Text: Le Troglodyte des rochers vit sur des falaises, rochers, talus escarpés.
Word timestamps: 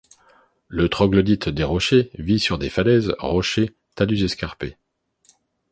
Le 0.67 0.89
Troglodyte 0.89 1.47
des 1.47 1.63
rochers 1.63 2.09
vit 2.17 2.39
sur 2.39 2.57
des 2.57 2.71
falaises, 2.71 3.13
rochers, 3.19 3.75
talus 3.93 4.23
escarpés. 4.23 4.75